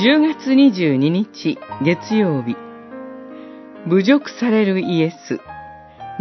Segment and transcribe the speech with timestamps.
[0.00, 2.56] 10月22日月曜日。
[3.88, 5.40] 侮辱されるイエス。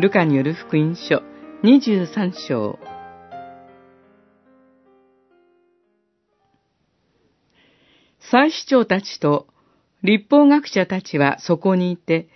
[0.00, 1.22] ルカによる福音書。
[1.62, 2.78] 23章。
[8.30, 9.46] 祭司長たちと
[10.02, 12.30] 立法学者たちはそこにいて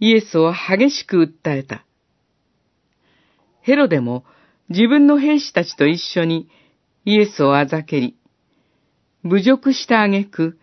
[0.00, 1.86] イエスを激しく訴えた。
[3.62, 4.26] ヘロデも
[4.68, 6.50] 自分の兵士たちと一緒に
[7.06, 8.18] イエスをあざけり、
[9.24, 10.58] 侮辱した挙句、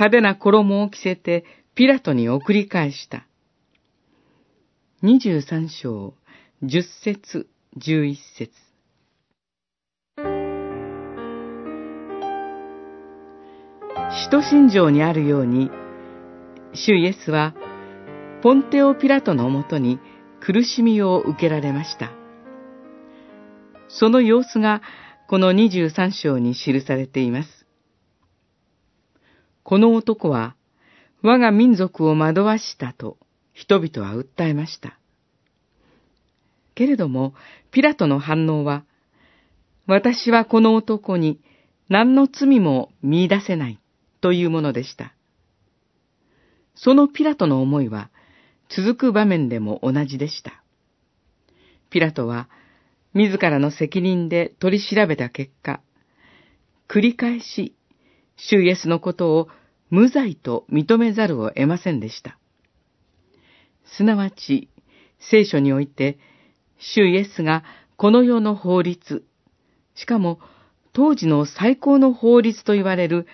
[0.00, 3.26] 派手な衣を着せてピラトに送り返した。
[5.02, 6.14] 二十三章、
[6.62, 8.50] 十節、十一節。
[14.10, 15.70] 使徒信条にあるように、
[16.72, 17.54] 主イエスは、
[18.42, 19.98] ポンテオ・ピラトのもとに
[20.40, 22.10] 苦しみを受けられました。
[23.88, 24.80] その様子が
[25.28, 27.59] この23章に記されています。
[29.62, 30.56] この男は
[31.22, 33.18] 我が民族を惑わしたと
[33.52, 34.98] 人々は訴えました。
[36.74, 37.34] けれども、
[37.70, 38.84] ピラトの反応は、
[39.86, 41.40] 私はこの男に
[41.88, 43.78] 何の罪も見出せない
[44.20, 45.14] というものでした。
[46.74, 48.08] そのピラトの思いは
[48.70, 50.62] 続く場面でも同じでした。
[51.90, 52.48] ピラトは
[53.12, 55.80] 自らの責任で取り調べた結果、
[56.88, 57.74] 繰り返し、
[58.48, 59.48] 主イエスのことを
[59.90, 62.38] 無罪と認めざるを得ませんでした。
[63.84, 64.68] すなわち、
[65.18, 66.18] 聖書において、
[66.78, 67.64] 主イエスが
[67.96, 69.24] この世の法律、
[69.94, 70.38] しかも
[70.92, 73.26] 当時の最高の法律と言われる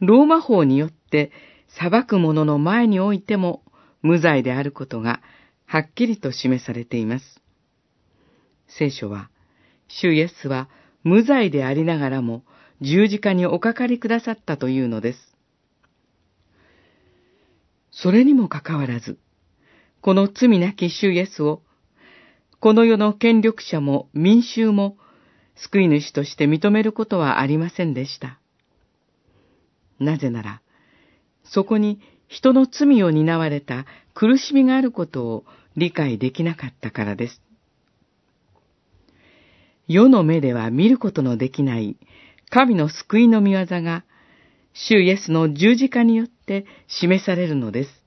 [0.00, 1.32] ローマ法によって
[1.68, 3.62] 裁く者の前においても
[4.02, 5.20] 無罪であることが
[5.64, 7.40] はっきりと示されています。
[8.66, 9.30] 聖書は、
[9.88, 10.68] 主イエスは
[11.02, 12.44] 無罪でありながらも
[12.80, 15.36] 十字架におかかりくださったというのです。
[17.90, 19.18] それにもかかわらず、
[20.00, 21.62] この罪なき主イエスを、
[22.58, 24.96] この世の権力者も民衆も
[25.56, 28.38] 救い主として認めることはありませんでした。
[29.98, 30.62] なぜなら、
[31.44, 35.44] そこに人の罪を担われた苦しみがあることを
[35.76, 37.42] 理解できなかったからです。
[39.86, 41.96] 世の目では見ることのできない
[42.50, 44.04] 神の救いの御業が、
[44.72, 47.99] 主イエスの十字架によって示されるのです。